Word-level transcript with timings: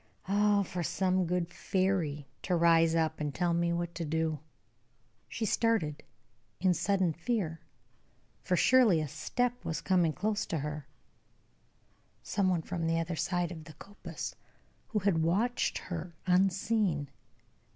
Oh, 0.27 0.63
for 0.63 0.81
some 0.81 1.27
good 1.27 1.53
fairy 1.53 2.25
to 2.41 2.55
rise 2.55 2.95
up 2.95 3.19
and 3.19 3.35
tell 3.35 3.53
me 3.53 3.71
what 3.71 3.93
to 3.93 4.03
do!" 4.03 4.39
She 5.29 5.45
started 5.45 6.01
in 6.59 6.73
sudden 6.73 7.13
fear, 7.13 7.61
for 8.41 8.55
surely 8.55 8.99
a 8.99 9.07
step 9.07 9.63
was 9.63 9.79
coming 9.79 10.13
close 10.13 10.47
to 10.47 10.57
her, 10.57 10.87
some 12.23 12.49
one 12.49 12.63
from 12.63 12.87
the 12.87 12.99
other 12.99 13.15
side 13.15 13.51
of 13.51 13.65
the 13.65 13.73
coppice, 13.73 14.33
who 14.87 14.97
had 14.97 15.21
watched 15.21 15.77
her 15.77 16.15
unseen. 16.25 17.11